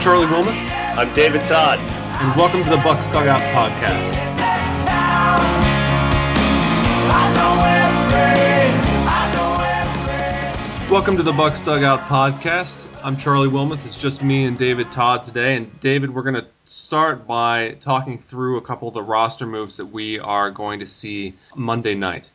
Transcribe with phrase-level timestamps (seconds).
[0.00, 1.78] I'm Charlie Wilmoth, I'm David Todd.
[1.78, 4.16] and welcome to the Bucs Dugout Podcast.
[10.90, 12.88] Welcome to the Bucs Dugout Podcast.
[13.04, 13.84] I'm Charlie Wilmoth.
[13.84, 15.56] It's just me and David Todd today.
[15.56, 19.76] And David, we're going to start by talking through a couple of the roster moves
[19.76, 22.30] that we are going to see Monday night.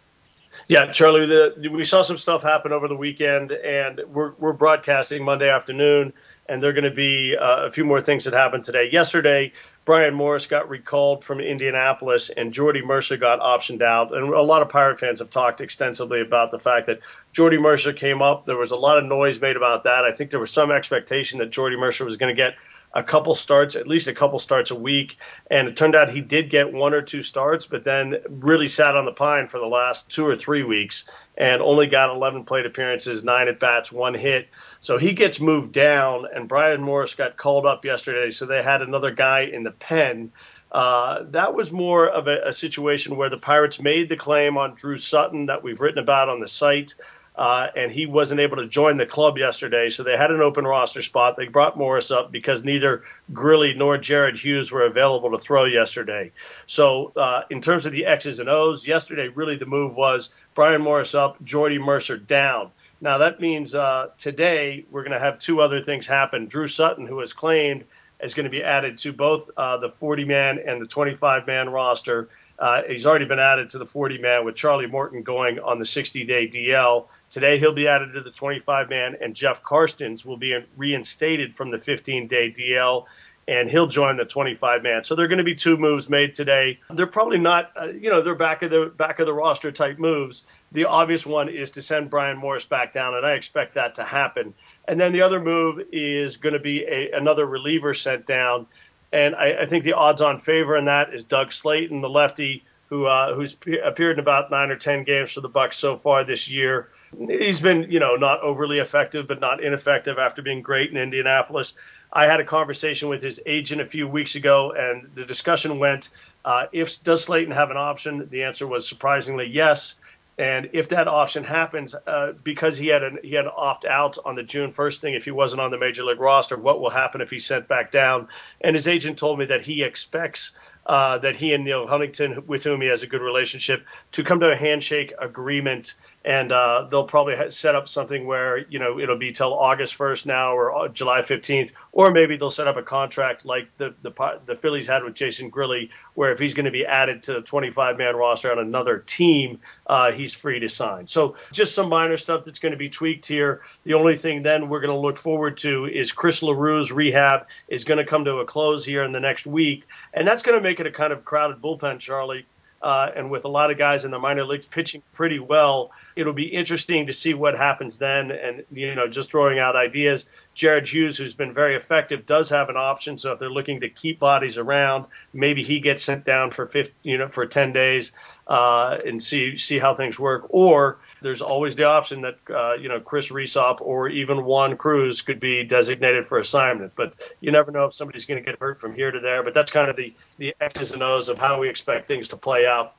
[0.68, 5.24] Yeah, Charlie, the, we saw some stuff happen over the weekend, and we're, we're broadcasting
[5.24, 6.14] Monday afternoon,
[6.48, 8.90] and there are going to be uh, a few more things that happened today.
[8.92, 9.54] Yesterday,
[9.84, 14.16] Bryan Morris got recalled from Indianapolis, and Jordy Mercer got optioned out.
[14.16, 17.00] And a lot of Pirate fans have talked extensively about the fact that
[17.34, 18.46] Jordy Mercer came up.
[18.46, 20.04] There was a lot of noise made about that.
[20.04, 22.56] I think there was some expectation that Jordy Mercer was going to get
[22.96, 25.18] a couple starts, at least a couple starts a week.
[25.52, 28.96] And it turned out he did get one or two starts, but then really sat
[28.96, 32.66] on the pine for the last two or three weeks and only got 11 plate
[32.66, 34.48] appearances, nine at bats, one hit.
[34.80, 38.32] So he gets moved down, and Bryan Morris got called up yesterday.
[38.32, 40.32] So they had another guy in the pen.
[40.72, 44.76] Uh, that was more of a, a situation where the Pirates made the claim on
[44.76, 46.96] Drew Sutton that we've written about on the site.
[47.38, 50.66] Uh, and he wasn't able to join the club yesterday, so they had an open
[50.66, 51.36] roster spot.
[51.36, 56.32] They brought Morris up because neither Grilli nor Jared Hughes were available to throw yesterday.
[56.66, 60.82] So, uh, in terms of the X's and O's, yesterday really the move was Bryan
[60.82, 62.72] Morris up, Jordy Mercer down.
[63.02, 66.48] Now that means uh, today we're going to have two other things happen.
[66.48, 67.84] Drew Sutton, who has claimed
[68.22, 71.70] is going to be added to both uh, the 40 man and the 25 man
[71.70, 72.30] roster.
[72.58, 75.86] Uh, he's already been added to the 40 man with Charlie Morton going on the
[75.86, 77.08] 60 day DL.
[77.30, 81.72] Today he'll be added to the 25 man, and Jeff Karstens will be reinstated from
[81.72, 83.06] the 15 day DL,
[83.48, 85.04] and he'll join the 25 man.
[85.04, 86.80] So there are going to be two moves made today.
[86.90, 90.00] They're probably not, uh, you know, they're back of the back of the roster type
[90.00, 90.46] moves.
[90.72, 94.04] The obvious one is to send Bryan Morris back down, and I expect that to
[94.04, 94.54] happen.
[94.88, 98.68] And then the other move is going to be a, another reliever sent down.
[99.16, 103.06] And I, I think the odds-on favor in that is Doug Slaten, the lefty, who
[103.06, 106.50] uh, who's appeared in about nine or ten games for the Bucs so far this
[106.50, 106.90] year.
[107.18, 111.76] He's been, you know, not overly effective, but not ineffective after being great in Indianapolis.
[112.12, 116.10] I had a conversation with his agent a few weeks ago, and the discussion went:
[116.44, 118.28] uh, If does Slaten have an option?
[118.30, 119.96] The answer was surprisingly yes.
[120.38, 124.36] And if that option happens, uh, because he had an, he had opt out on
[124.36, 127.22] the June 1st thing, if he wasn't on the major league roster, what will happen
[127.22, 128.28] if he's sent back down?
[128.60, 130.52] And his agent told me that he expects
[130.86, 134.42] uh, that he and Neal Huntington, with whom he has a good relationship, to come
[134.42, 139.18] to a handshake agreement and uh, they'll probably set up something where you know it'll
[139.18, 142.82] be till August 1st now or uh, July 15th, or maybe they'll set up a
[142.82, 146.72] contract like the the, the Phillies had with Jason Grilli, where if he's going to
[146.72, 151.06] be added to the 25 man roster on another team, uh, he's free to sign.
[151.06, 153.62] So just some minor stuff that's going to be tweaked here.
[153.84, 157.84] The only thing then we're going to look forward to is Chris Leroux's rehab is
[157.84, 160.64] going to come to a close here in the next week, and that's going to
[160.64, 162.48] make it a kind of crowded bullpen, Charlie.
[162.82, 166.34] Uh, and with a lot of guys in the minor leagues pitching pretty well, it'll
[166.34, 168.32] be interesting to see what happens then.
[168.32, 170.26] And you know, just throwing out ideas.
[170.54, 173.18] Jared Hughes, who's been very effective, does have an option.
[173.18, 176.94] So if they're looking to keep bodies around, maybe he gets sent down for 50,
[177.04, 178.14] you know, for 10 days
[178.48, 180.46] uh, and see see how things work.
[180.50, 185.24] Or there's always the option that uh, you know Chris Resop or even Juan Cruz
[185.24, 186.94] could be designated for assignment.
[186.96, 189.42] But you never know if somebody's going to get hurt from here to there.
[189.42, 192.38] But that's kind of the the X's and O's of how we expect things to
[192.38, 192.94] play out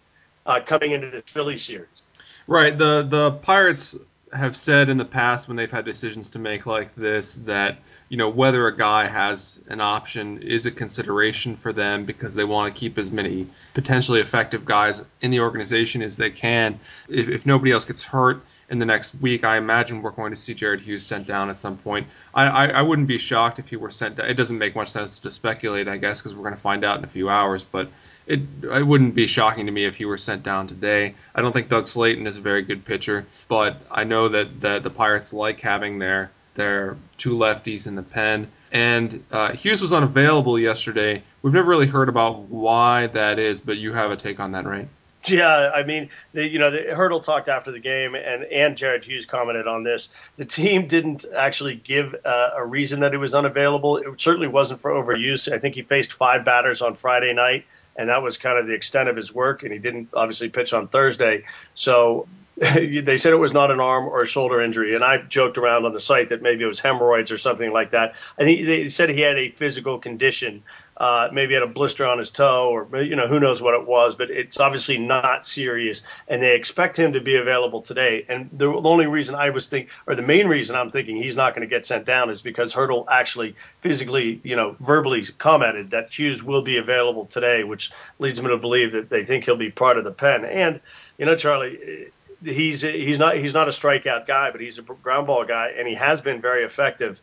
[0.44, 2.02] uh, coming into the Philly series.
[2.48, 2.76] Right.
[2.76, 3.96] The the Pirates
[4.32, 7.78] have said in the past when they've had decisions to make like this that
[8.08, 12.44] you know whether a guy has an option is a consideration for them because they
[12.44, 16.80] want to keep as many potentially effective guys in the organization as they can.
[17.08, 20.36] If, if nobody else gets hurt in the next week, I imagine we're going to
[20.36, 22.08] see Jared Hughes sent down at some point.
[22.34, 24.28] I, I, I wouldn't be shocked if he were sent down.
[24.28, 26.98] It doesn't make much sense to speculate, I guess, because we're going to find out
[26.98, 27.62] in a few hours.
[27.62, 27.90] But
[28.26, 31.14] it it wouldn't be shocking to me if he were sent down today.
[31.34, 34.82] I don't think Doug Slaten is a very good pitcher, but I know that, that
[34.82, 38.48] the Pirates like having their their two lefties in the pen.
[38.72, 41.22] And uh, Hughes was unavailable yesterday.
[41.42, 44.64] We've never really heard about why that is, but you have a take on that,
[44.64, 44.88] right?
[45.28, 49.04] Yeah, I mean, the, you know, the Hurdle talked after the game, and and Jared
[49.04, 50.08] Hughes commented on this.
[50.36, 53.96] The team didn't actually give uh, a reason that he was unavailable.
[53.96, 55.52] It certainly wasn't for overuse.
[55.52, 57.64] I think he faced five batters on Friday night,
[57.96, 59.62] and that was kind of the extent of his work.
[59.62, 61.44] And he didn't obviously pitch on Thursday,
[61.74, 62.26] so
[62.56, 65.84] they said it was not an arm or a shoulder injury, and I joked around
[65.84, 68.14] on the site that maybe it was hemorrhoids or something like that.
[68.38, 70.62] I think they said he had a physical condition,
[70.96, 73.86] uh, maybe had a blister on his toe, or you know who knows what it
[73.86, 78.24] was, but it's obviously not serious, and they expect him to be available today.
[78.28, 81.54] And the, only reason I was think, or the main reason I'm thinking he's not
[81.54, 86.16] going to get sent down is because Hurdle actually physically, you know, verbally commented that
[86.16, 89.70] Hughes will be available today, which leads me to believe that they think he'll be
[89.70, 90.44] part of the pen.
[90.44, 90.80] And
[91.18, 92.10] you know, Charlie,
[92.42, 95.86] he's he's not he's not a strikeout guy, but he's a ground ball guy, and
[95.86, 97.20] he has been very effective.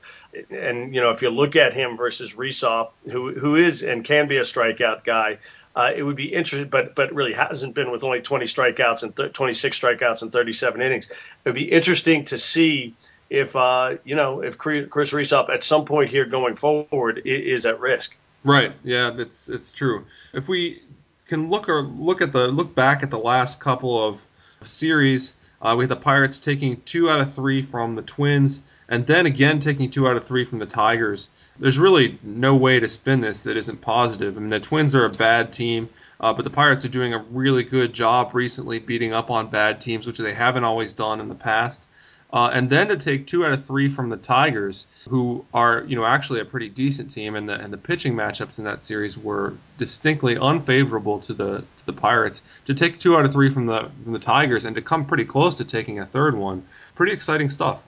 [0.50, 4.28] And you know, if you look at him versus Resop, who who is and can
[4.28, 5.40] be a strikeout guy,
[5.76, 9.16] uh, it would be interesting, but but really hasn't been with only 20 strikeouts and
[9.16, 11.10] th- 26 strikeouts and 37 innings.
[11.10, 12.96] It would be interesting to see
[13.30, 17.80] if uh, you know if Chris Resop at some point here going forward is at
[17.80, 18.16] risk.
[18.44, 18.74] Right.
[18.84, 20.06] Yeah, it's it's true.
[20.34, 20.82] If we
[21.28, 24.28] can look or look at the look back at the last couple of
[24.68, 25.36] series.
[25.62, 29.26] Uh, we had the Pirates taking two out of three from the Twins, and then
[29.26, 31.30] again taking two out of three from the Tigers.
[31.58, 34.36] There's really no way to spin this that isn't positive.
[34.36, 35.90] I mean, the Twins are a bad team,
[36.20, 39.80] uh, but the Pirates are doing a really good job recently beating up on bad
[39.80, 41.86] teams, which they haven't always done in the past.
[42.34, 45.96] Uh, and then to take two out of three from the Tigers, who are you
[45.96, 49.16] know actually a pretty decent team, and the and the pitching matchups in that series
[49.16, 52.42] were distinctly unfavorable to the to the Pirates.
[52.66, 55.26] To take two out of three from the from the Tigers and to come pretty
[55.26, 56.66] close to taking a third one,
[56.96, 57.88] pretty exciting stuff.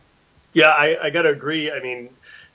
[0.53, 1.71] Yeah, I, I got to agree.
[1.71, 2.09] I mean,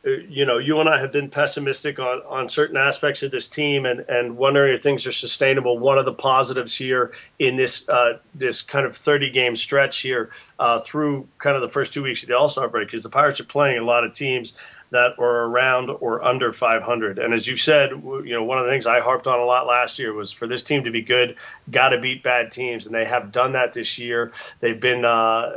[0.07, 3.49] uh, you know, you and I have been pessimistic on, on certain aspects of this
[3.49, 5.79] team and, and wondering if things are sustainable.
[5.79, 10.31] One of the positives here in this uh, this kind of 30 game stretch here
[10.61, 13.09] uh, through kind of the first two weeks of the All Star break is the
[13.09, 14.53] Pirates are playing a lot of teams
[14.91, 17.19] that are around or under 500.
[17.19, 19.67] And as you said, you know, one of the things I harped on a lot
[19.67, 21.37] last year was for this team to be good,
[21.71, 24.33] got to beat bad teams, and they have done that this year.
[24.61, 25.53] They've been uh,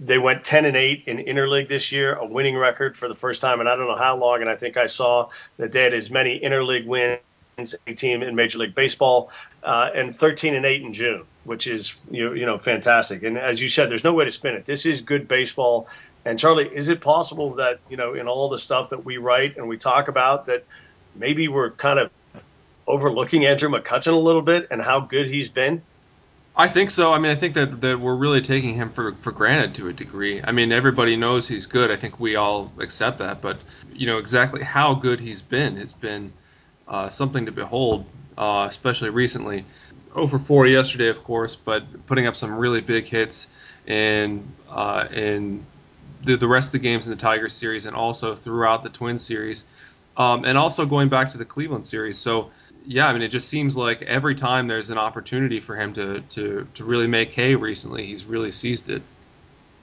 [0.00, 3.40] they went 10 and 8 in interleague this year, a winning record for the first
[3.40, 4.40] time, and I don't know how long.
[4.40, 7.20] And I think I saw that they had as many interleague wins
[7.86, 9.30] a team in Major League Baseball,
[9.62, 13.22] uh, and 13 and 8 in June, which is you you know fantastic.
[13.22, 14.64] And as you said, there's no way to spin it.
[14.64, 15.88] This is good baseball.
[16.24, 19.56] And Charlie, is it possible that you know in all the stuff that we write
[19.56, 20.64] and we talk about that
[21.14, 22.10] maybe we're kind of
[22.86, 25.82] overlooking Andrew McCutchen a little bit and how good he's been?
[26.56, 27.12] I think so.
[27.12, 29.92] I mean, I think that, that we're really taking him for, for granted to a
[29.92, 30.42] degree.
[30.42, 31.90] I mean, everybody knows he's good.
[31.90, 33.40] I think we all accept that.
[33.40, 33.58] But,
[33.94, 36.32] you know, exactly how good he's been has been
[36.90, 38.04] uh, something to behold,
[38.36, 39.64] uh, especially recently.
[40.12, 43.46] Over four yesterday, of course, but putting up some really big hits
[43.86, 45.64] in uh, in
[46.24, 49.24] the, the rest of the games in the Tigers series and also throughout the Twins
[49.24, 49.64] series,
[50.16, 52.18] um, and also going back to the Cleveland series.
[52.18, 52.50] So,
[52.84, 56.20] yeah, I mean, it just seems like every time there's an opportunity for him to
[56.20, 59.02] to, to really make hay recently, he's really seized it.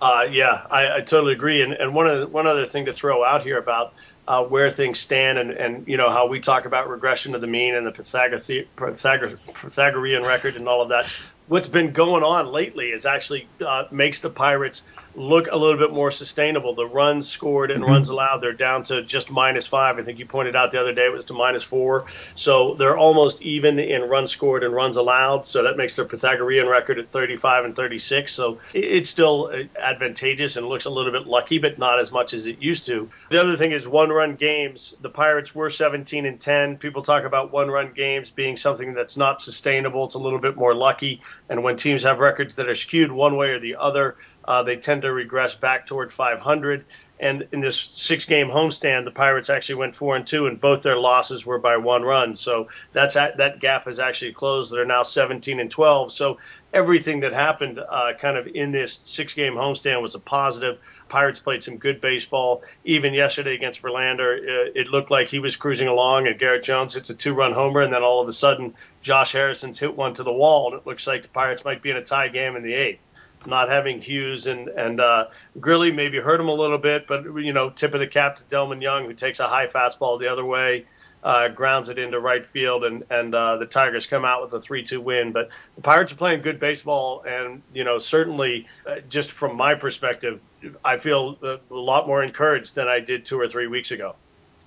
[0.01, 1.63] Uh, yeah, I, I, totally agree.
[1.63, 3.93] And, and one one other thing to throw out here about
[4.27, 7.47] uh, where things stand and, and you know how we talk about regression to the
[7.47, 11.05] mean and the Pythagor- Pythagorean record and all of that.
[11.47, 14.83] What's been going on lately is actually uh, makes the Pirates
[15.17, 16.75] look a little bit more sustainable.
[16.75, 17.91] The runs scored and mm-hmm.
[17.91, 19.97] runs allowed, they're down to just minus five.
[19.97, 22.05] I think you pointed out the other day it was to minus four.
[22.35, 25.47] So they're almost even in runs scored and runs allowed.
[25.47, 28.31] So that makes their Pythagorean record at 35 and 36.
[28.31, 32.45] So it's still advantageous and looks a little bit lucky, but not as much as
[32.45, 33.09] it used to.
[33.31, 34.95] The other thing is one run games.
[35.01, 36.77] The Pirates were 17 and 10.
[36.77, 40.05] People talk about one run games being something that's not sustainable.
[40.05, 41.21] It's a little bit more lucky.
[41.49, 44.15] And when teams have records that are skewed one way or the other,
[44.47, 46.85] uh, they tend to regress back toward 500.
[47.19, 50.97] And in this six-game homestand, the Pirates actually went four and two, and both their
[50.97, 52.35] losses were by one run.
[52.35, 54.71] So that's that gap has actually closed.
[54.71, 56.11] They're now 17 and 12.
[56.11, 56.37] So
[56.71, 60.77] everything that happened, uh, kind of in this six-game homestand, was a positive.
[61.09, 62.61] Pirates played some good baseball.
[62.85, 66.93] Even yesterday against Verlander, uh, it looked like he was cruising along, and Garrett Jones
[66.93, 70.23] hits a two-run homer, and then all of a sudden, Josh Harrison's hit one to
[70.23, 72.61] the wall, and it looks like the Pirates might be in a tie game in
[72.61, 72.99] the eighth
[73.47, 75.27] not having Hughes and and uh,
[75.57, 78.43] Grilli maybe hurt him a little bit, but you know, tip of the cap to
[78.43, 80.85] Delmon Young, who takes a high fastball the other way,
[81.23, 84.61] uh, grounds it into right field, and and uh, the Tigers come out with a
[84.61, 85.31] three-two win.
[85.31, 89.75] But the Pirates are playing good baseball, and you know, certainly, uh, just from my
[89.75, 90.39] perspective,
[90.83, 94.15] I feel a lot more encouraged than I did two or three weeks ago.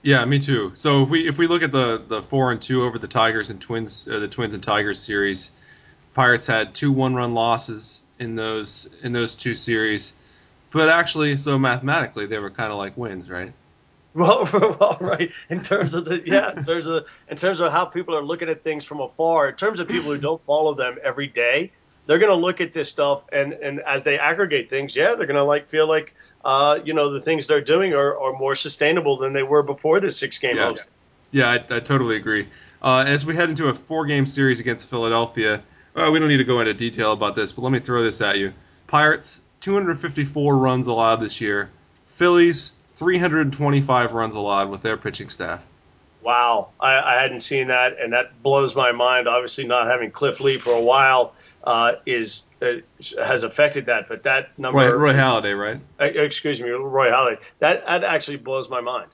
[0.02, 0.72] Yeah, me too.
[0.74, 3.50] So if we if we look at the the four and two over the Tigers
[3.50, 5.52] and Twins, uh, the Twins and Tigers series,
[6.14, 10.14] Pirates had two one-run losses in those in those two series,
[10.70, 13.52] but actually, so mathematically, they were kind of like wins, right?
[14.12, 15.30] Well, well, right.
[15.48, 18.48] In terms of the yeah, in terms of in terms of how people are looking
[18.48, 21.70] at things from afar, in terms of people who don't follow them every day,
[22.06, 25.28] they're going to look at this stuff and and as they aggregate things, yeah, they're
[25.28, 28.56] going to like feel like uh, you know the things they're doing are, are more
[28.56, 30.64] sustainable than they were before this six game yeah.
[30.64, 30.88] host.
[31.30, 32.48] Yeah, I, I totally agree.
[32.82, 35.62] Uh, as we head into a four-game series against Philadelphia,
[35.94, 38.20] well, we don't need to go into detail about this, but let me throw this
[38.20, 38.52] at you.
[38.86, 41.70] Pirates, 254 runs allowed this year.
[42.06, 45.64] Phillies, 325 runs allowed with their pitching staff.
[46.22, 49.26] Wow, I, I hadn't seen that, and that blows my mind.
[49.26, 52.74] Obviously, not having Cliff Lee for a while uh, is uh,
[53.18, 54.78] has affected that, but that number.
[54.78, 55.80] Roy, Roy Halladay, right?
[55.98, 57.38] Uh, excuse me, Roy Halladay.
[57.60, 59.10] That that actually blows my mind.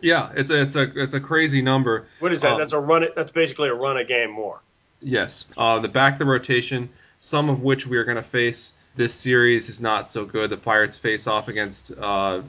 [0.00, 2.06] Yeah, it's a it's a it's a crazy number.
[2.20, 2.52] What is that?
[2.52, 3.06] Um, that's a run.
[3.16, 4.60] That's basically a run a game more.
[5.02, 8.72] Yes, uh, the back of the rotation, some of which we are going to face
[8.96, 10.50] this series is not so good.
[10.50, 12.42] The Pirates face off against uh,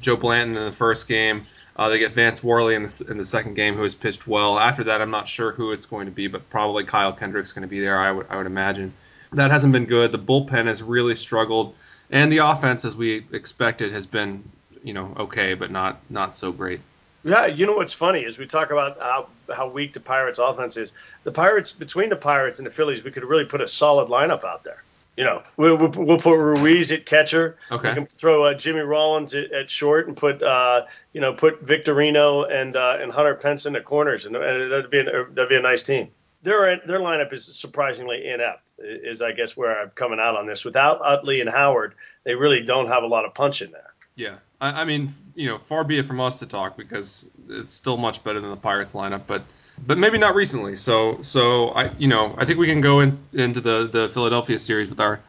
[0.00, 1.44] Joe Blanton in the first game.
[1.74, 4.58] Uh, they get Vance Worley in the, in the second game, who has pitched well.
[4.58, 7.62] After that, I'm not sure who it's going to be, but probably Kyle Kendrick's going
[7.62, 7.98] to be there.
[7.98, 8.92] I would I would imagine.
[9.32, 10.12] That hasn't been good.
[10.12, 11.74] The bullpen has really struggled,
[12.10, 14.44] and the offense, as we expected, has been
[14.84, 16.80] you know okay, but not not so great.
[17.24, 20.76] Yeah, you know what's funny is we talk about how, how weak the Pirates' offense
[20.76, 20.92] is.
[21.24, 24.44] The Pirates, between the Pirates and the Phillies, we could really put a solid lineup
[24.44, 24.82] out there.
[25.16, 27.58] You know, we'll, we'll, we'll put Ruiz at catcher.
[27.70, 27.90] Okay.
[27.90, 31.64] We can throw uh, Jimmy Rollins at, at, short and put uh, you know put
[31.64, 35.50] Victorino and uh, and Hunter Pence in the corners, and, and that'd be an, that'd
[35.50, 36.08] be a nice team.
[36.42, 38.72] Their their lineup is surprisingly inept.
[38.78, 40.64] Is I guess where I'm coming out on this.
[40.64, 43.91] Without Utley and Howard, they really don't have a lot of punch in there.
[44.22, 47.72] Yeah, I, I mean, you know, far be it from us to talk because it's
[47.72, 49.42] still much better than the Pirates lineup, but
[49.84, 50.76] but maybe not recently.
[50.76, 54.60] So so I you know I think we can go in, into the the Philadelphia
[54.60, 55.20] series with our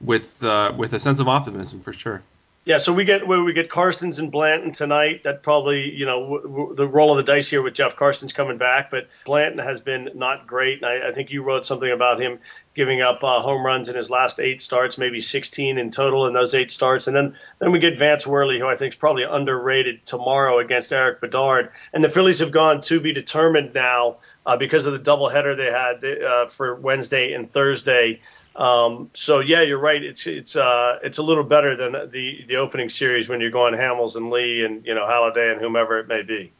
[0.00, 2.22] with uh, with a sense of optimism for sure.
[2.66, 5.22] Yeah, so we get where we get Karstens and Blanton tonight.
[5.24, 8.34] That probably you know w- w- the roll of the dice here with Jeff Karstens
[8.34, 10.82] coming back, but Blanton has been not great.
[10.82, 12.38] And I, I think you wrote something about him
[12.74, 16.34] giving up uh, home runs in his last eight starts, maybe 16 in total in
[16.34, 17.06] those eight starts.
[17.06, 20.92] And then then we get Vance Worley, who I think is probably underrated tomorrow against
[20.92, 21.70] Erik Bedard.
[21.94, 25.70] And the Phillies have gone to be determined now uh, because of the doubleheader they
[25.70, 28.20] had uh, for Wednesday and Thursday.
[28.56, 30.02] Um, so yeah, you're right.
[30.02, 33.74] It's it's uh, it's a little better than the the opening series when you're going
[33.74, 36.52] Hamels and Lee and you know Halladay and whomever it may be.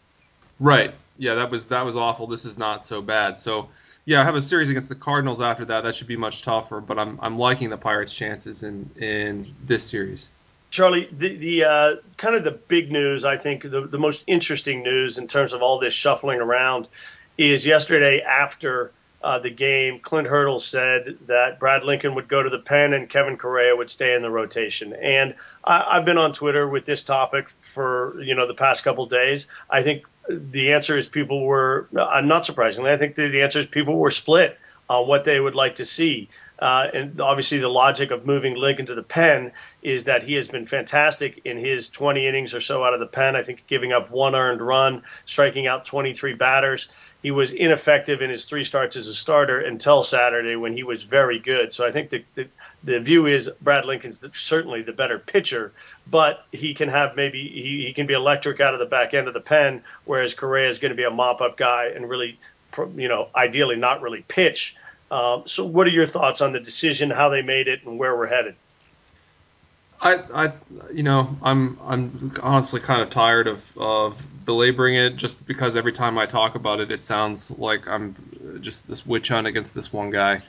[0.58, 0.94] Right.
[1.18, 2.26] Yeah, that was that was awful.
[2.26, 3.38] This is not so bad.
[3.38, 3.68] So
[4.04, 5.84] yeah, I have a series against the Cardinals after that.
[5.84, 6.80] That should be much tougher.
[6.80, 10.30] But I'm I'm liking the Pirates' chances in in this series.
[10.70, 14.84] Charlie, the, the uh, kind of the big news, I think the, the most interesting
[14.84, 16.86] news in terms of all this shuffling around
[17.36, 18.92] is yesterday after
[19.22, 23.08] uh, the game, Clint Hurdle said that Brad Lincoln would go to the pen and
[23.08, 24.94] Kevin Correia would stay in the rotation.
[24.94, 29.06] And I, have been on Twitter with this topic for you know the past couple
[29.06, 29.48] days.
[29.68, 32.90] I think the answer is people were uh, not surprisingly.
[32.90, 34.58] I think the, the answer is people were split
[34.88, 36.30] on what they would like to see.
[36.58, 40.48] Uh, and obviously, the logic of moving Lincoln to the pen is that he has
[40.48, 43.34] been fantastic in his 20 innings or so out of the pen.
[43.34, 46.88] I think giving up one earned run, striking out 23 batters
[47.22, 51.02] he was ineffective in his three starts as a starter until Saturday when he was
[51.02, 51.72] very good.
[51.72, 52.48] So I think the, the,
[52.82, 55.72] the view is Brad Lincoln's the, certainly the better pitcher,
[56.06, 59.28] but he can have maybe he, he can be electric out of the back end
[59.28, 62.38] of the pen, whereas Correia is going to be a mop up guy and really,
[62.96, 64.76] you know, ideally not really pitch.
[65.10, 68.16] Um, so what are your thoughts on the decision, how they made it, and where
[68.16, 68.54] we're headed?
[70.02, 70.52] I, I,
[70.92, 75.92] you know, I'm, I'm honestly kind of tired of, of belaboring it, just because every
[75.92, 78.14] time I talk about it, it sounds like I'm
[78.62, 80.40] just this witch hunt against this one guy.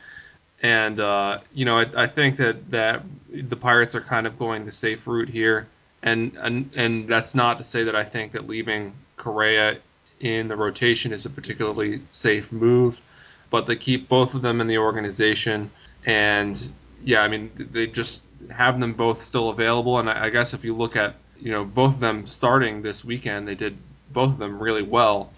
[0.63, 4.63] And uh, you know, I, I think that that the Pirates are kind of going
[4.63, 5.67] the safe route here,
[6.03, 9.77] and and and that's not to say that I think that leaving Correia
[10.19, 13.01] in the rotation is a particularly safe move,
[13.49, 15.71] but they keep both of them in the organization,
[16.05, 16.71] and
[17.03, 19.99] yeah, I mean, they just have them both still available.
[19.99, 23.03] And I, I guess if you look at, you know, both of them starting this
[23.05, 23.77] weekend, they did
[24.11, 25.31] both of them really well.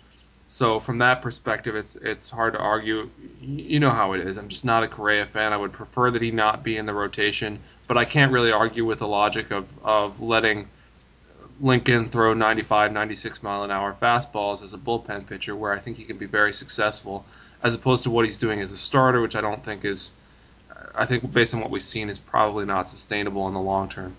[0.48, 3.10] So from that perspective, it's it's hard to argue.
[3.41, 4.38] You know how it is.
[4.38, 5.51] I'm just not a Correia fan.
[5.51, 8.86] I would prefer that he not be in the rotation, but I can't really argue
[8.86, 10.67] with the logic of of letting
[11.60, 15.98] Lincoln throw 95, 96 mile an hour fastballs as a bullpen pitcher, where I think
[15.98, 17.25] he can be very successful,
[17.63, 20.12] as opposed to what he's doing as a starter, which I don't think is
[20.95, 24.15] I think based on what we've seen, is probably not sustainable in the long term.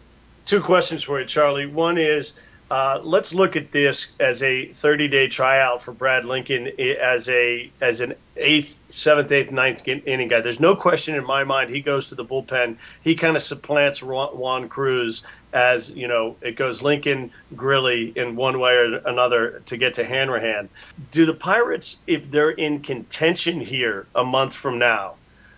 [0.46, 1.66] Two questions for you, Charlie.
[1.66, 2.34] One is
[2.70, 8.00] uh, let's look at this as a 30-day tryout for Brad Lincoln as a as
[8.00, 10.40] an eighth, seventh, eighth, ninth inning guy.
[10.40, 12.76] There's no question in my mind he goes to the bullpen.
[13.02, 18.58] He kind of supplants Juan Cruz as you know it goes Lincoln Grilli in one
[18.58, 20.68] way or another to get to Hanrahan.
[21.10, 25.14] Do the Pirates, if they're in contention here a month from now,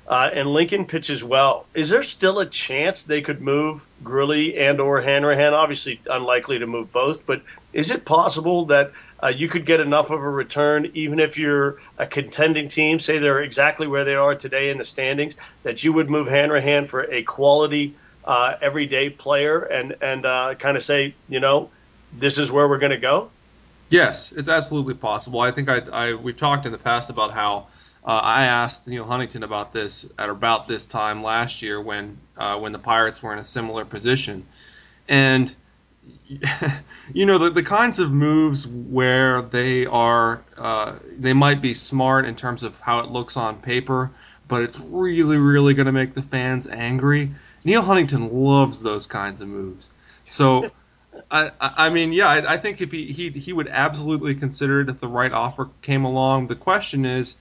[0.08, 1.66] uh, and Lincoln pitches well.
[1.74, 5.52] Is there still a chance they could move Grilli and or Hanrahan?
[5.52, 10.10] Obviously, unlikely to move both, but is it possible that uh, you could get enough
[10.10, 14.34] of a return, even if you're a contending team, say they're exactly where they are
[14.34, 17.94] today in the standings, that you would move Hanrahan for a quality
[18.24, 21.70] uh, everyday player and and uh, kind of say, you know,
[22.12, 23.30] this is where we're going to go?
[23.88, 25.40] Yes, it's absolutely possible.
[25.40, 27.68] I think I, I we've talked in the past about how
[28.06, 32.56] uh, I asked Neal Huntington about this at about this time last year when uh,
[32.58, 34.46] when the Pirates were in a similar position,
[35.08, 35.52] and
[37.12, 42.26] you know the, the kinds of moves where they are uh, they might be smart
[42.26, 44.12] in terms of how it looks on paper,
[44.46, 47.32] but it's really really going to make the fans angry.
[47.64, 49.90] Neal Huntington loves those kinds of moves,
[50.24, 50.70] so.
[51.30, 54.90] I, I mean, yeah, I, I think if he, he he would absolutely consider it
[54.90, 56.48] if the right offer came along.
[56.48, 57.36] The question is,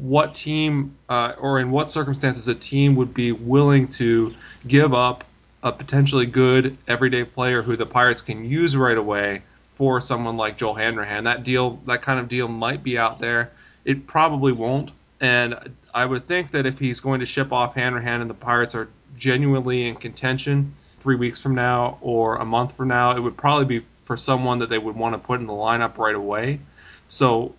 [0.00, 4.32] what team uh, or in what circumstances a team would be willing to
[4.66, 5.24] give up
[5.62, 10.58] a potentially good everyday player who the Pirates can use right away for someone like
[10.58, 11.24] Joel Hanrahan.
[11.24, 13.52] That deal, that kind of deal, might be out there.
[13.84, 14.92] It probably won't.
[15.20, 18.74] And I would think that if he's going to ship off Hanrahan and the Pirates
[18.74, 23.36] are genuinely in contention three weeks from now or a month from now, it would
[23.36, 26.60] probably be for someone that they would want to put in the lineup right away.
[27.08, 27.54] So,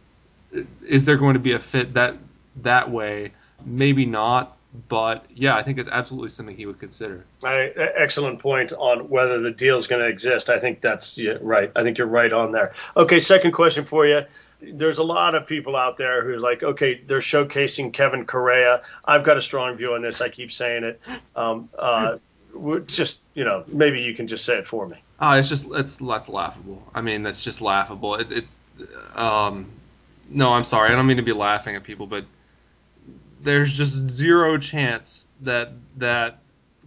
[0.86, 2.18] is there going to be a fit that
[2.62, 3.32] that way?
[3.66, 4.56] Maybe not
[4.90, 7.26] but yeah, I think it's absolutely something he would consider.
[7.44, 10.50] I, excellent point on whether the deal is going to exist.
[10.50, 11.72] I think that's yeah, right.
[11.76, 12.74] I think you're right on there.
[12.96, 14.22] Okay, second question for you.
[14.62, 18.82] There's a lot of people out there who's like, okay, they're showcasing Kevin Correia.
[19.04, 20.22] I've got a strong view on this.
[20.22, 21.02] I keep saying it.
[21.36, 22.18] Um, uh,
[22.86, 24.98] just you know, maybe you can just say it for me.
[25.20, 26.84] Oh, it's just it's that's laughable.
[26.94, 28.16] I mean, that's just laughable.
[28.16, 28.46] It, it
[29.16, 29.68] um,
[30.30, 30.92] no, I'm sorry.
[30.92, 32.26] I don't mean to be laughing at people, but
[33.42, 36.40] there's just zero chance that that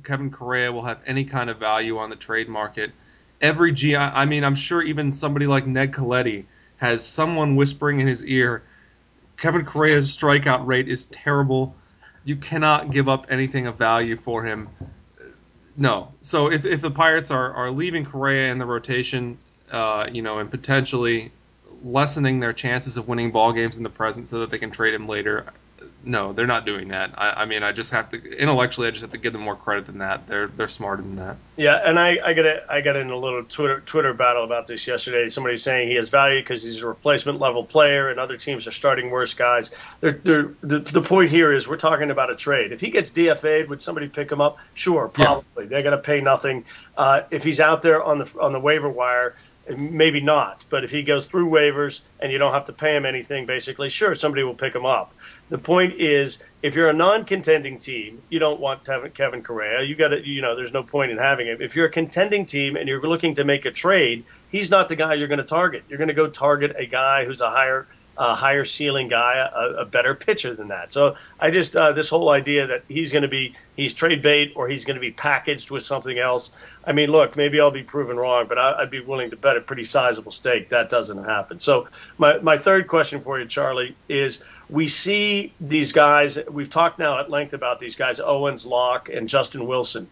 [0.05, 2.93] Kevin Correia will have any kind of value on the trade market.
[3.41, 6.47] Every G, I mean, I'm sure even somebody like Ned Colletti
[6.79, 8.63] has someone whispering in his ear,
[9.37, 11.75] Kevin Correia's strikeout rate is terrible.
[12.25, 14.69] You cannot give up anything of value for him.
[15.77, 16.13] No.
[16.21, 19.39] So if, if the Pirates are, are leaving Correia in the rotation,
[19.71, 21.31] uh, you know, and potentially
[21.85, 24.95] lessening their chances of winning ball games in the present so that they can trade
[24.95, 25.47] him later,
[26.05, 27.15] no, they're not doing that.
[27.19, 29.57] I, I, mean, I just have to intellectually, I just have to give them more
[29.57, 30.27] credit than that.
[30.27, 31.37] They're they're smarter than that.
[31.57, 34.67] Yeah, and I, I got a, I got in a little Twitter Twitter battle about
[34.67, 35.29] this yesterday.
[35.29, 38.73] Somebody saying he has value because he's a replacement level player, and other teams are
[38.73, 39.73] starting worse guys.
[40.01, 42.73] They're, they're, the the point here is we're talking about a trade.
[42.73, 44.59] If he gets DFA'd, would somebody pick him up?
[44.75, 45.65] Sure, probably.
[45.65, 45.69] Yeah.
[45.69, 46.65] They're going to pay nothing.
[46.97, 49.35] Uh, if he's out there on the on the waiver wire
[49.77, 50.65] maybe not.
[50.69, 53.89] But if he goes through waivers and you don't have to pay him anything, basically,
[53.89, 55.13] sure, somebody will pick him up.
[55.51, 59.83] The point is, if you're a non-contending team, you don't want to have Kevin Correia.
[59.83, 61.59] You got to, you know, there's no point in having him.
[61.61, 64.97] If you're a contending team and you're looking to make a trade, he's not the
[64.97, 65.85] guy you're going to target.
[65.89, 67.87] You're going to go target a guy who's a higher
[68.19, 70.93] a higher ceiling guy, a, a, better pitcher than that.
[70.93, 74.55] So I just uh, this whole idea that he's going to be he's trade bait
[74.57, 76.51] or he's going to be packaged with something else.
[76.85, 79.57] I mean, look, maybe I'll be proven wrong, but I, would be willing to bet
[79.57, 81.61] a pretty sizable stake that doesn't happen.
[81.61, 81.87] So
[82.19, 86.41] my my third question for you, Charlie, is we see these guys.
[86.51, 90.09] We've talked now at length about these guys, Owens, Locke, and Justin Wilson.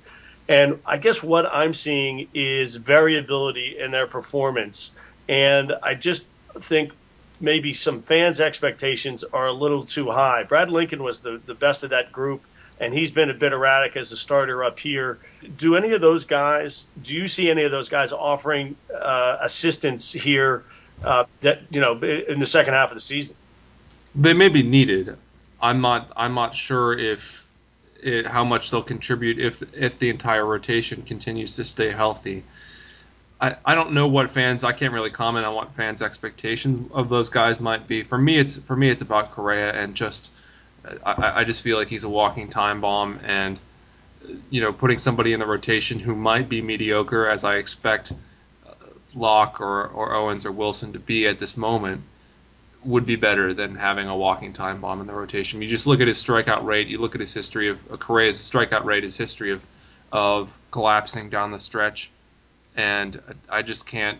[0.48, 4.92] And I guess what I'm seeing is variability in their performance.
[5.28, 6.24] And I just
[6.60, 6.92] think
[7.40, 10.44] maybe some fans' expectations are a little too high.
[10.44, 12.42] Brad Lincoln was the, the best of that group,
[12.80, 15.18] and he's been a bit erratic as a starter up here.
[15.56, 20.12] Do any of those guys, do you see any of those guys offering uh, assistance
[20.12, 20.64] here
[21.04, 23.36] uh, that, you know, in the second half of the season?
[24.14, 25.16] They may be needed.
[25.60, 26.12] I'm not.
[26.16, 27.48] I'm not sure if
[28.02, 32.44] it, how much they'll contribute if if the entire rotation continues to stay healthy.
[33.40, 37.08] I, I don't know what fans I can't really comment on what fans' expectations of
[37.08, 38.02] those guys might be.
[38.02, 40.32] For me, it's for me it's about Correia and just
[41.04, 43.60] I, I just feel like he's a walking time bomb and
[44.50, 48.12] you know putting somebody in the rotation who might be mediocre as I expect
[48.66, 48.72] uh,
[49.14, 52.02] Locke or, or Owens or Wilson to be at this moment
[52.84, 55.60] would be better than having a walking time bomb in the rotation.
[55.60, 58.38] You just look at his strikeout rate, you look at his history of uh, Correia's
[58.38, 59.66] strikeout rate, his history of
[60.10, 62.10] of collapsing down the stretch
[62.76, 64.18] and I just can't.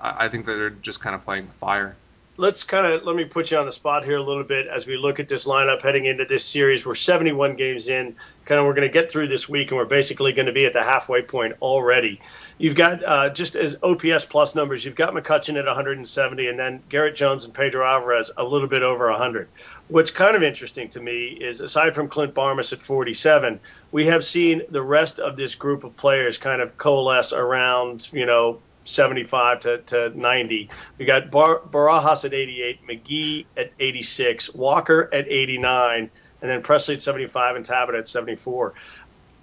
[0.00, 1.96] I think that they're just kind of playing with fire.
[2.36, 4.86] Let's kind of let me put you on the spot here a little bit as
[4.86, 6.84] we look at this lineup heading into this series.
[6.84, 8.16] We're 71 games in.
[8.44, 10.66] Kind of, we're going to get through this week, and we're basically going to be
[10.66, 12.20] at the halfway point already.
[12.58, 14.84] You've got uh, just as OPS plus numbers.
[14.84, 18.82] You've got McCutchen at 170, and then Garrett Jones and Pedro Alvarez a little bit
[18.82, 19.48] over 100
[19.88, 23.60] what's kind of interesting to me is aside from Clint Barmes at 47,
[23.92, 28.26] we have seen the rest of this group of players kind of coalesce around, you
[28.26, 30.70] know, 75 to, to 90.
[30.98, 36.10] We got Bar- Barajas at 88, McGehee at 86, Walker at 89,
[36.42, 38.74] and then Presley at 75 and Tabata at 74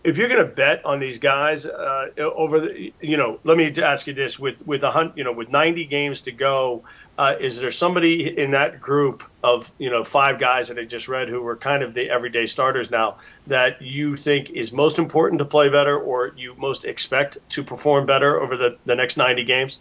[0.04, 3.72] if you're going to bet on these guys uh, over the, you know, let me
[3.82, 6.84] ask you this: with with a hunt, you know, with 90 games to go,
[7.18, 11.08] uh, is there somebody in that group of you know five guys that I just
[11.08, 15.40] read who were kind of the everyday starters now that you think is most important
[15.40, 19.44] to play better, or you most expect to perform better over the the next 90
[19.44, 19.80] games?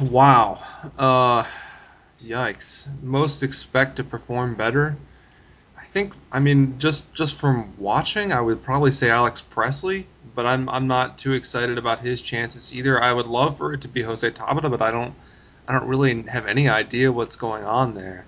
[0.00, 0.62] Wow,
[0.96, 1.44] uh,
[2.24, 2.86] yikes!
[3.02, 4.96] Most expect to perform better
[5.84, 10.68] think I mean just just from watching, I would probably say Alex Presley, but I'm
[10.68, 13.00] I'm not too excited about his chances either.
[13.00, 15.14] I would love for it to be Jose Tabata, but I don't
[15.66, 18.24] I don't really have any idea what's going on there.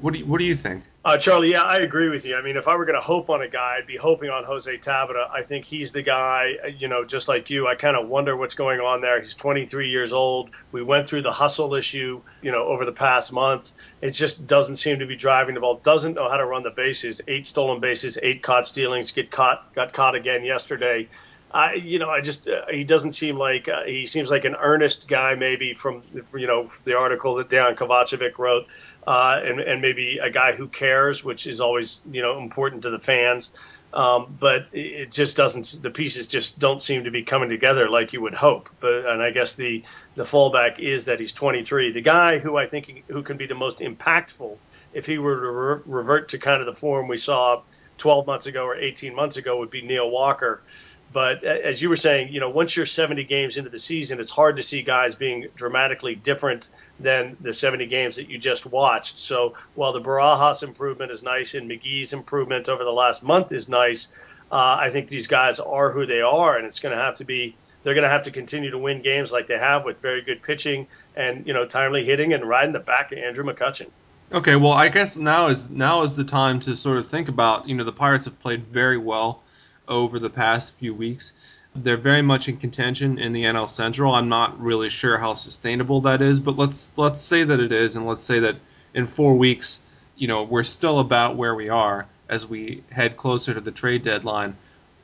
[0.00, 0.84] What do you, what do you think?
[1.02, 2.36] Uh, Charlie, yeah, I agree with you.
[2.36, 4.44] I mean, if I were going to hope on a guy, I'd be hoping on
[4.44, 5.30] Jose Tabata.
[5.30, 7.66] I think he's the guy, you know, just like you.
[7.66, 9.18] I kind of wonder what's going on there.
[9.18, 10.50] He's 23 years old.
[10.72, 13.72] We went through the hustle issue, you know, over the past month.
[14.02, 15.76] It just doesn't seem to be driving the ball.
[15.76, 17.22] Doesn't know how to run the bases.
[17.26, 19.12] Eight stolen bases, eight caught stealings.
[19.12, 21.08] Get caught, got caught again yesterday.
[21.52, 24.54] I, you know, I just uh, he doesn't seem like uh, he seems like an
[24.54, 26.02] earnest guy, maybe from
[26.34, 28.66] you know the article that Dejan Kovacevic wrote
[29.06, 32.90] uh, and, and maybe a guy who cares, which is always you know important to
[32.90, 33.52] the fans.
[33.92, 35.82] Um, but it just doesn't.
[35.82, 38.70] The pieces just don't seem to be coming together like you would hope.
[38.78, 39.82] But and I guess the
[40.14, 41.92] the fallback is that he's 23.
[41.92, 44.56] The guy who I think who can be the most impactful
[44.92, 47.62] if he were to re- revert to kind of the form we saw
[47.98, 50.62] 12 months ago or 18 months ago would be Neil Walker.
[51.12, 54.30] But as you were saying, you know, once you're 70 games into the season, it's
[54.30, 56.68] hard to see guys being dramatically different
[57.00, 59.18] than the 70 games that you just watched.
[59.18, 63.68] So while the Barajas improvement is nice and McGehee's improvement over the last month is
[63.68, 64.08] nice,
[64.52, 67.24] uh, I think these guys are who they are, and it's going to have to
[67.24, 67.56] be.
[67.82, 70.42] They're going to have to continue to win games like they have with very good
[70.42, 73.86] pitching and you know timely hitting and riding the back of Andrew McCutchen.
[74.32, 77.68] Okay, well, I guess now is now is the time to sort of think about.
[77.68, 79.42] You know, the Pirates have played very well
[79.88, 81.32] over the past few weeks.
[81.74, 84.12] They're very much in contention in the NL Central.
[84.12, 87.96] I'm not really sure how sustainable that is, but let's let's say that it is,
[87.96, 88.56] and let's say that
[88.92, 89.82] in four weeks,
[90.16, 94.02] you know, we're still about where we are as we head closer to the trade
[94.02, 94.56] deadline.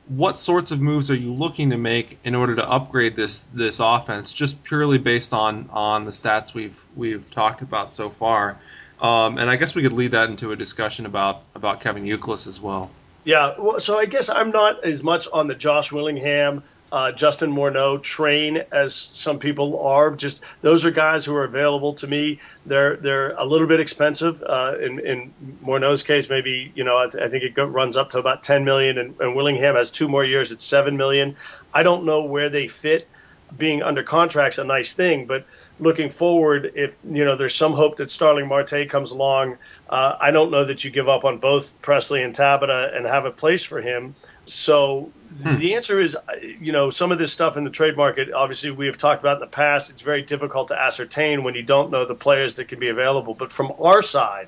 [0.07, 3.79] What sorts of moves are you looking to make in order to upgrade this this
[3.79, 8.57] offense, just purely based on on the stats we've we've talked about so far?
[9.01, 12.47] Um, and I guess we could lead that into a discussion about about Kevin Youkilis
[12.47, 12.89] as well.
[13.27, 16.63] Yeah, so I guess I'm not as much on the Josh Willingham,
[16.93, 20.11] uh, Justin Morneau train as some people are.
[20.11, 22.39] Just those are guys who are available to me.
[22.65, 24.41] They're they're a little bit expensive.
[24.41, 28.11] Uh, in in Morneau's case, maybe you know I, I think it go, runs up
[28.11, 31.35] to about 10 million, and, and Willingham has two more years at seven million.
[31.73, 33.09] I don't know where they fit.
[33.57, 35.45] Being under contract's a nice thing, but
[35.79, 39.57] looking forward, if you know there's some hope that Starling Marte comes along,
[39.89, 43.25] uh, I don't know that you give up on both Presley and Tabata and have
[43.25, 44.15] a place for him.
[44.45, 45.11] So
[45.43, 45.57] hmm.
[45.57, 48.85] the answer is, you know, some of this stuff in the trade market, obviously we
[48.87, 49.89] have talked about in the past.
[49.89, 53.33] It's very difficult to ascertain when you don't know the players that can be available.
[53.33, 54.47] But from our side,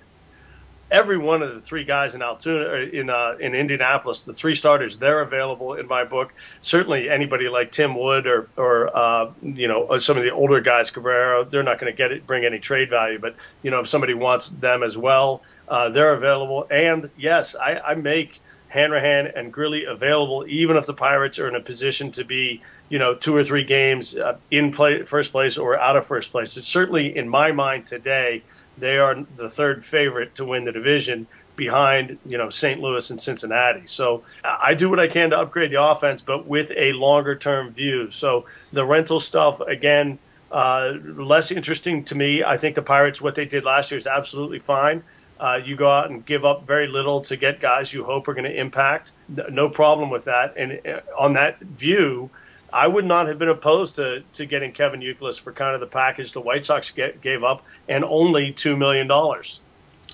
[0.91, 4.97] every one of the three guys in Altoona in uh, in Indianapolis, the three starters,
[4.97, 6.33] they're available in my book.
[6.61, 10.91] Certainly, anybody like Tim Wood or or uh, you know some of the older guys,
[10.91, 13.19] Cabrera, they're not going to get it, bring any trade value.
[13.19, 16.67] But you know if somebody wants them as well, uh, they're available.
[16.69, 21.55] And yes, I, I make Hanrahan and Grilli available, even if the Pirates are in
[21.55, 25.57] a position to be you know two or three games uh, in play first place
[25.57, 26.57] or out of first place.
[26.57, 28.43] It's certainly in my mind today
[28.79, 32.79] they are the third favorite to win the division behind, you know, St.
[32.79, 33.83] Louis and Cincinnati.
[33.85, 37.71] So I do what I can to upgrade the offense, but with a longer term
[37.71, 38.09] view.
[38.11, 40.19] So the rental stuff, again,
[40.51, 42.43] uh, less interesting to me.
[42.43, 45.03] I think the Pirates, what they did last year is absolutely fine.
[45.39, 48.33] Uh, you go out and give up very little to get guys you hope are
[48.33, 49.13] going to impact.
[49.27, 50.55] No problem with that.
[50.57, 52.29] And uh, on that view,
[52.73, 55.87] I would not have been opposed to, to getting Kevin Youkilis for kind of the
[55.87, 59.59] package the White Sox get, gave up and only two million dollars.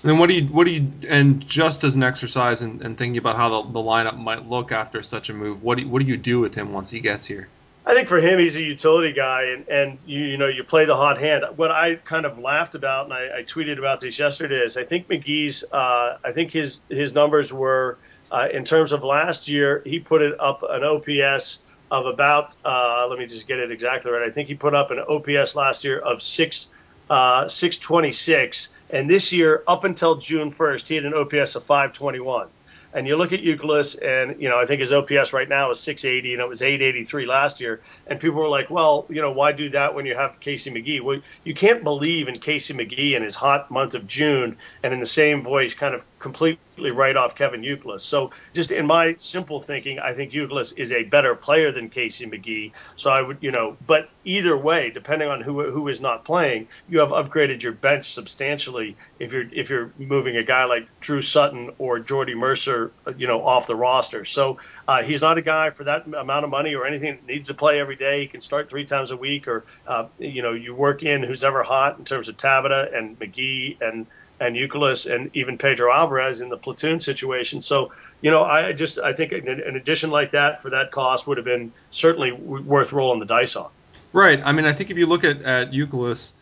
[0.04, 3.18] And what do you what do you and just as an exercise and, and thinking
[3.18, 6.02] about how the, the lineup might look after such a move, what do you, what
[6.02, 7.48] do you do with him once he gets here?
[7.86, 10.86] I think for him, he's a utility guy, and, and you you know you play
[10.86, 11.44] the hot hand.
[11.54, 14.84] What I kind of laughed about, and I, I tweeted about this yesterday, is I
[14.84, 17.96] think McGehee's uh, I think his his numbers were
[18.30, 21.60] uh, in terms of last year, he put it up an OPS
[21.90, 24.28] of about, uh, let me just get it exactly right.
[24.28, 26.68] I think he put up an OPS last year of six,
[27.08, 28.68] uh, 626.
[28.90, 32.48] And this year, up until June 1st, he had an OPS of 521.
[32.96, 35.80] And you look at Youkilis, and you know I think his OPS right now is
[35.80, 37.82] 680, and it was 883 last year.
[38.06, 41.02] And people were like, well, you know, why do that when you have Casey McGehee?"
[41.02, 45.00] Well, you can't believe in Casey McGehee in his hot month of June, and in
[45.00, 48.00] the same voice, kind of completely write off Kevin Youkilis.
[48.00, 52.26] So just in my simple thinking, I think Youkilis is a better player than Casey
[52.26, 52.72] McGehee.
[52.96, 56.68] So I would, you know, but either way, depending on who who is not playing,
[56.88, 61.22] you have upgraded your bench substantially if you're if you're moving a guy like Drew
[61.22, 62.85] Sutton or Jordy Mercer,
[63.16, 64.24] you know, off the roster.
[64.24, 67.48] So uh, he's not a guy for that amount of money or anything that needs
[67.48, 68.20] to play every day.
[68.20, 71.44] He can start three times a week, or uh, you know, you work in who's
[71.44, 74.06] ever hot in terms of Tabata and McGehee and
[74.38, 77.62] and Youkilis and even Pedro Alvarez in the platoon situation.
[77.62, 81.38] So, you know, I just I think an, addition like that for that cost would
[81.38, 83.70] have been certainly worth rolling the dice on.
[84.12, 84.40] Right.
[84.44, 86.32] I mean, I think if you look at at Youkilis,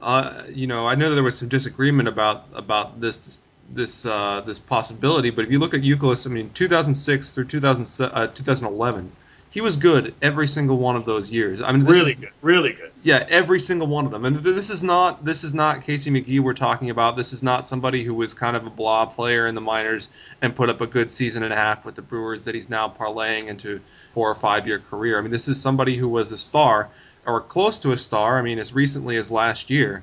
[0.00, 3.38] uh, you know, I know there was some disagreement about about this
[3.70, 8.04] this uh, this possibility, but if you look at Youkilis, I mean, 2006 through 2000,
[8.12, 9.12] uh, 2011
[9.54, 11.62] he was good every single one of those years.
[11.62, 12.90] I mean, really is, good, really good.
[13.04, 14.24] Yeah, every single one of them.
[14.24, 17.16] And this is not this is not Casey McGehee we're talking about.
[17.16, 20.08] This is not somebody who was kind of a blah player in the minors
[20.42, 22.88] and put up a good season and a half with the Brewers that he's now
[22.88, 25.20] parlaying into four or five year career.
[25.20, 26.90] I mean, this is somebody who was a star
[27.24, 28.36] or close to a star.
[28.36, 30.02] I mean, as recently as last year.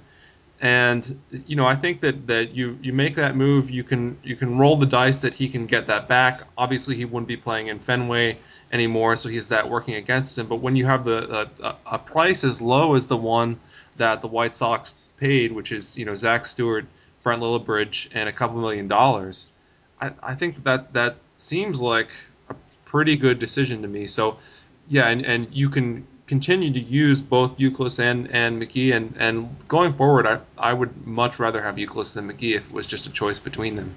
[0.62, 4.36] And you know, I think that, that you, you make that move, you can you
[4.36, 6.43] can roll the dice that he can get that back.
[6.56, 8.38] Obviously, he wouldn't be playing in Fenway
[8.71, 10.45] anymore, so he's that working against him.
[10.45, 13.60] But when you have the a, a price as low as the one
[13.97, 16.86] that the White Sox paid, which is you know Zach Stewart,
[17.24, 19.47] Brent Lillibridge, and a couple million dollars,
[20.00, 22.12] I, I think that that seems like
[22.50, 24.06] a pretty good decision to me.
[24.06, 24.38] So
[24.88, 29.54] yeah, and, and you can continue to use both Youkilis and, and McGehee, and, and
[29.67, 33.06] going forward, I, I would much rather have Youkilis than McGehee if it was just
[33.06, 33.94] a choice between them.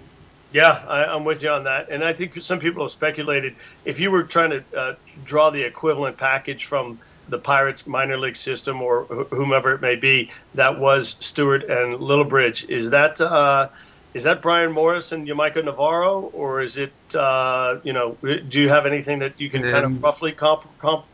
[0.51, 1.91] Yeah, I, am with you on that.
[1.91, 4.95] And I think some people have speculated if you were trying to uh,
[5.25, 10.33] draw the equivalent package from the Pirates minor league system or whomever it may be,
[10.57, 12.69] that was Stewart and Lillibridge.
[12.69, 13.69] Is that uh,
[14.13, 18.17] is that Bryan Morris and Yamaico Navarro, or is it uh, you know?
[18.23, 21.05] Do you have anything that you can kind of roughly comp, comp,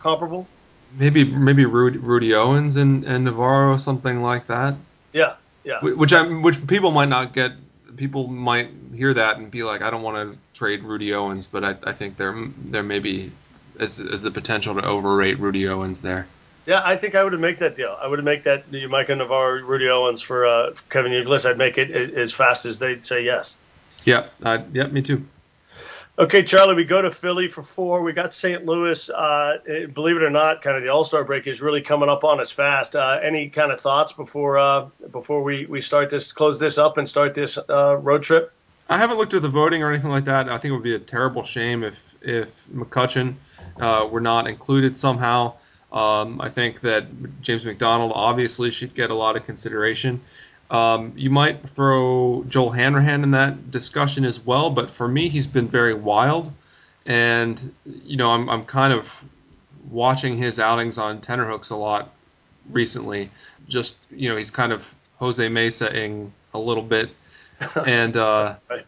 [0.00, 0.46] comparable?
[0.96, 4.76] Maybe maybe Rudy, Rudy Owens and, and Navarro, something like that.
[5.12, 5.80] Yeah, yeah.
[5.80, 7.52] Which I which people might not get
[7.96, 11.64] people might hear that and be like, I don't want to trade Rudy Owens, but
[11.64, 12.34] I, I think there
[12.66, 13.32] there may be
[13.78, 16.26] is, is the potential to overrate Rudy Owens there.
[16.66, 17.96] Yeah, I think I would make that deal.
[18.00, 21.48] I would make that Micah Navarro, Rudy Owens for uh, Kevin Youkilis.
[21.48, 23.58] I'd make it as fast as they'd say yes.
[24.04, 25.26] Yeah, uh, yeah, me too.
[26.16, 28.02] Okay, Charlie, we go to Philly for four.
[28.02, 28.64] We got St.
[28.64, 29.10] Louis.
[29.10, 29.58] Uh,
[29.92, 32.38] believe it or not, kind of the All Star break is really coming up on
[32.40, 32.94] us fast.
[32.94, 36.98] Uh, any kind of thoughts before uh, before we, we start this, close this up,
[36.98, 38.52] and start this uh, road trip?
[38.88, 40.48] I haven't looked at the voting or anything like that.
[40.48, 43.34] I think it would be a terrible shame if if McCutchen
[43.76, 45.54] uh, were not included somehow.
[45.92, 50.20] Um, I think that James McDonald obviously should get a lot of consideration.
[50.74, 55.46] Um, you might throw Joel Hanrahan in that discussion as well, but for me, he's
[55.46, 56.52] been very wild,
[57.06, 59.24] and you know I'm, I'm kind of
[59.88, 62.10] watching his outings on tenterhooks a lot
[62.68, 63.30] recently.
[63.68, 67.10] Just you know he's kind of Jose Mesa-ing a little bit,
[67.86, 68.84] and uh, right.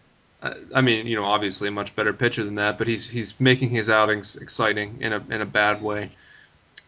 [0.75, 3.71] I mean you know obviously a much better pitcher than that, but he's he's making
[3.71, 6.11] his outings exciting in a in a bad way.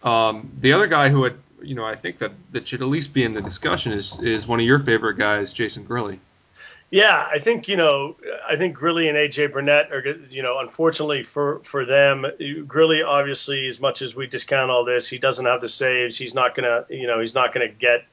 [0.03, 3.13] Um, the other guy who had you know I think that that should at least
[3.13, 6.19] be in the discussion is is one of your favorite guys, Jason Grilli.
[6.91, 8.17] Yeah, I think you know,
[8.49, 13.67] I think Grilli and AJ Burnett are, you know, unfortunately for for them, Grilli obviously,
[13.67, 16.17] as much as we discount all this, he doesn't have the saves.
[16.17, 18.05] He's not gonna, you know, he's not gonna get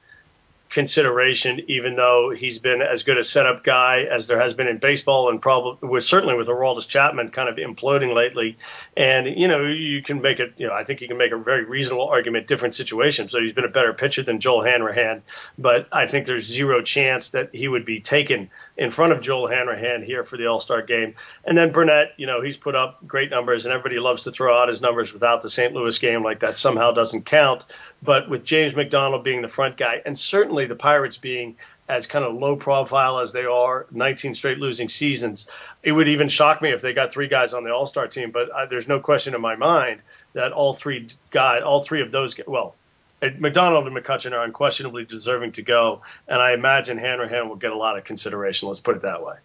[0.76, 4.76] consideration, even though he's been as good a setup guy as there has been in
[4.76, 8.58] baseball, and probably with certainly with Aroldis Chapman kind of imploding lately.
[8.94, 10.52] And you know, you can make it.
[10.58, 13.30] You know, I think you can make a very reasonable argument, different situation.
[13.30, 15.22] So he's been a better pitcher than Joel Hanrahan,
[15.56, 19.48] but I think there's zero chance that he would be taken in front of Joel
[19.48, 21.14] Hanrahan here for the All Star game.
[21.44, 24.56] And then Burnett, you know, he's put up great numbers, and everybody loves to throw
[24.56, 25.72] out his numbers without the St.
[25.72, 27.64] Louis game, like that somehow doesn't count.
[28.02, 31.56] But with James McDonald being the front guy, and certainly the Pirates being
[31.88, 35.46] as kind of low profile as they are, 19 straight losing seasons,
[35.82, 38.30] it would even shock me if they got three guys on the All Star team.
[38.30, 42.10] But uh, there's no question in my mind that all three guys, all three of
[42.10, 42.74] those, well,
[43.22, 47.76] McDonald and McCutchen are unquestionably deserving to go, and I imagine Hanrahan will get a
[47.76, 48.68] lot of consideration.
[48.68, 49.36] Let's put it that way.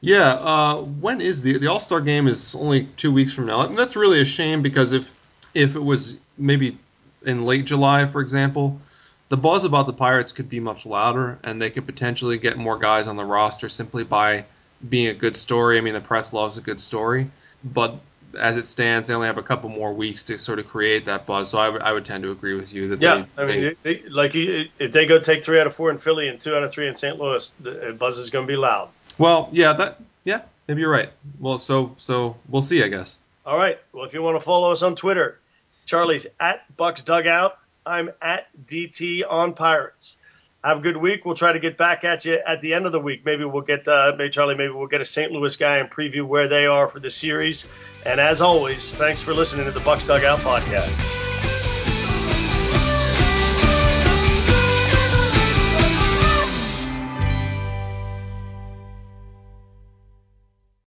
[0.00, 0.32] Yeah.
[0.32, 2.26] Uh, when is the the All Star game?
[2.26, 3.62] Is only two weeks from now.
[3.62, 5.12] And that's really a shame because if
[5.54, 6.78] if it was maybe
[7.24, 8.80] in late July, for example,
[9.28, 12.78] the buzz about the Pirates could be much louder, and they could potentially get more
[12.78, 14.46] guys on the roster simply by
[14.86, 15.76] being a good story.
[15.76, 17.30] I mean, the press loves a good story,
[17.62, 18.00] but
[18.38, 21.26] as it stands, they only have a couple more weeks to sort of create that
[21.26, 21.50] buzz.
[21.50, 23.76] So I would I would tend to agree with you that yeah, they, I mean,
[23.82, 26.54] they, they, like if they go take three out of four in Philly and two
[26.54, 27.18] out of three in St.
[27.18, 28.88] Louis, the buzz is going to be loud.
[29.18, 31.10] well, yeah, that yeah, maybe you're right.
[31.38, 33.18] Well, so so we'll see, I guess.
[33.46, 33.78] All right.
[33.92, 35.38] Well, if you want to follow us on Twitter,
[35.86, 37.58] Charlie's at Bucs Dugout.
[37.84, 40.16] I'm at DT on Pirates.
[40.62, 41.24] Have a good week.
[41.24, 43.24] We'll try to get back at you at the end of the week.
[43.24, 45.32] Maybe we'll get, uh, maybe Charlie, maybe we'll get a St.
[45.32, 47.64] Louis guy and preview where they are for the series.
[48.06, 50.96] And as always, thanks for listening to the Bucs Dugout podcast.